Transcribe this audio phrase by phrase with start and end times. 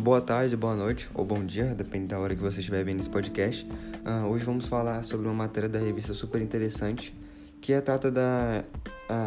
[0.00, 3.08] boa tarde, boa noite ou bom dia, depende da hora que você estiver vendo esse
[3.08, 3.66] podcast.
[4.04, 7.14] Uh, hoje vamos falar sobre uma matéria da revista super interessante
[7.60, 8.64] que é, trata da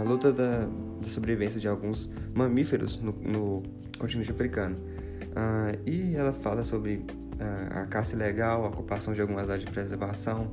[0.06, 0.68] luta da,
[1.02, 3.64] da, sobrevivência de alguns mamíferos no, no
[3.98, 4.76] continente africano.
[4.78, 7.06] Uh, e ela fala sobre
[7.72, 10.52] a caça ilegal, a ocupação de algumas áreas de preservação,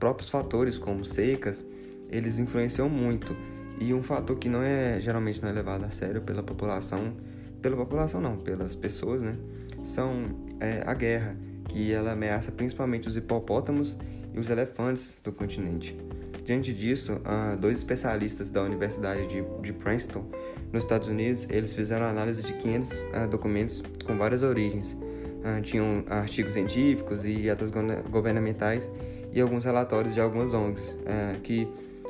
[0.00, 1.64] próprios fatores como secas,
[2.10, 3.36] eles influenciam muito.
[3.80, 7.14] E um fator que não é geralmente não é levado a sério pela população
[7.62, 9.36] pela população não, pelas pessoas, né?
[9.82, 10.26] São
[10.60, 11.36] é, a guerra,
[11.68, 13.96] que ela ameaça principalmente os hipopótamos
[14.34, 15.96] e os elefantes do continente.
[16.44, 17.20] Diante disso,
[17.60, 19.26] dois especialistas da Universidade
[19.60, 20.24] de, Princeton,
[20.72, 24.94] nos Estados Unidos, eles fizeram análise de 500 uh, documentos com várias origens.
[24.94, 27.70] Uh, tinham artigos científicos e atas
[28.10, 28.90] governamentais
[29.32, 30.94] e alguns relatórios de algumas ONGs,
[31.42, 31.66] que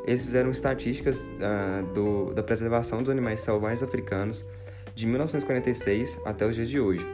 [0.06, 1.28] eles fizeram estatísticas
[2.34, 4.45] da preservação dos animais selvagens africanos
[4.95, 7.06] de 1946 até os dias de hoje.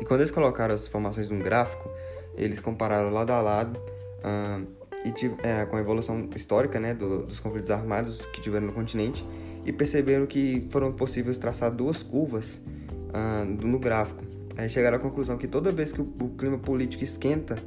[0.00, 1.90] E quando eles colocaram as informações num gráfico,
[2.34, 4.66] eles compararam lado a lado uh,
[5.04, 9.26] e, é, com a evolução histórica né, do, dos conflitos armados que tiveram no continente
[9.64, 12.62] e perceberam que foram possíveis traçar duas curvas
[13.08, 14.24] uh, no gráfico.
[14.56, 17.58] Aí chegaram à conclusão que toda vez que o, o clima político esquenta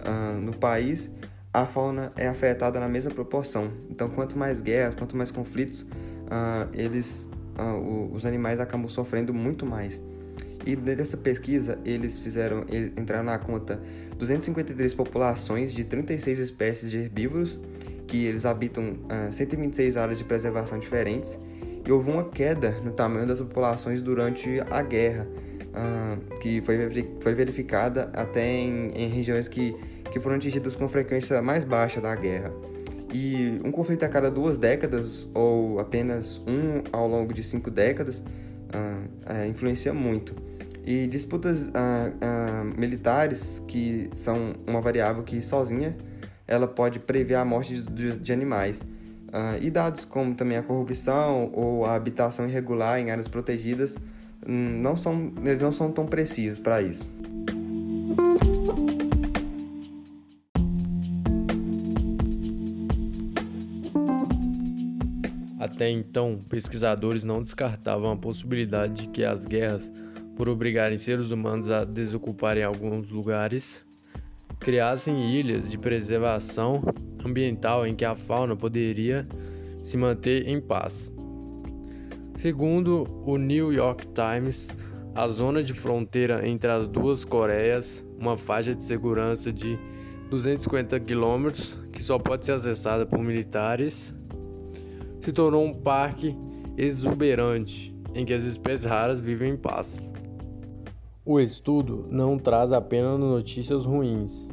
[0.00, 1.10] uh, no país,
[1.52, 3.70] a fauna é afetada na mesma proporção.
[3.88, 5.86] Então, quanto mais guerras, quanto mais conflitos,
[6.74, 7.30] eles
[8.12, 10.00] os animais acabam sofrendo muito mais.
[10.66, 13.80] E dessa pesquisa, eles fizeram, eles entraram na conta
[14.18, 17.60] 253 populações de 36 espécies de herbívoros,
[18.06, 21.38] que eles habitam uh, 126 áreas de preservação diferentes,
[21.86, 25.26] e houve uma queda no tamanho das populações durante a guerra,
[25.68, 26.76] uh, que foi,
[27.20, 29.74] foi verificada até em, em regiões que,
[30.10, 32.52] que foram atingidas com frequência mais baixa da guerra.
[33.12, 38.18] E um conflito a cada duas décadas, ou apenas um ao longo de cinco décadas,
[38.20, 40.34] uh, uh, influencia muito.
[40.84, 45.96] E disputas uh, militares, que são uma variável que sozinha
[46.46, 48.80] ela pode prever a morte de, de animais.
[49.60, 53.98] e dados como também a corrupção ou a habitação irregular em áreas protegidas,
[54.46, 57.06] hum, não são, eles não são tão precisos para isso.
[65.70, 69.92] Até então, pesquisadores não descartavam a possibilidade de que as guerras,
[70.34, 73.84] por obrigarem seres humanos a desocuparem alguns lugares,
[74.58, 76.82] criassem ilhas de preservação
[77.24, 79.28] ambiental em que a fauna poderia
[79.80, 81.12] se manter em paz.
[82.34, 84.70] Segundo o New York Times,
[85.14, 89.78] a zona de fronteira entre as duas Coreias, uma faixa de segurança de
[90.30, 94.14] 250 quilômetros que só pode ser acessada por militares,
[95.28, 96.34] se tornou um parque
[96.74, 100.10] exuberante em que as espécies raras vivem em paz.
[101.22, 104.48] O estudo não traz apenas notícias ruins.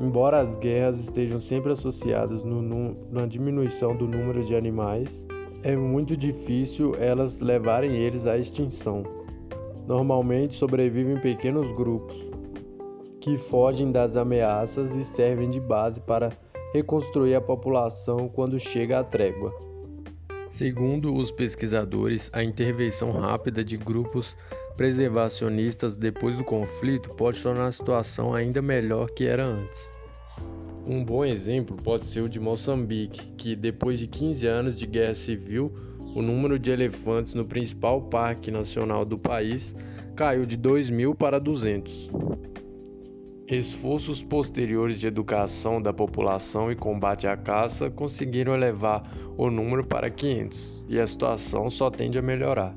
[0.00, 2.60] Embora as guerras estejam sempre associadas no,
[3.08, 5.28] na diminuição do número de animais,
[5.62, 9.04] é muito difícil elas levarem eles à extinção.
[9.86, 12.16] Normalmente sobrevivem pequenos grupos
[13.20, 16.32] que fogem das ameaças e servem de base para
[16.74, 19.70] reconstruir a população quando chega a trégua.
[20.50, 24.36] Segundo os pesquisadores, a intervenção rápida de grupos
[24.76, 29.92] preservacionistas depois do conflito pode tornar a situação ainda melhor que era antes.
[30.84, 35.14] Um bom exemplo pode ser o de Moçambique, que depois de 15 anos de guerra
[35.14, 35.72] civil,
[36.16, 39.76] o número de elefantes no principal parque nacional do país
[40.16, 42.10] caiu de 2 mil para 200.
[43.50, 49.02] Esforços posteriores de educação da população e combate à caça conseguiram elevar
[49.36, 52.72] o número para 500, e a situação só tende a melhorar.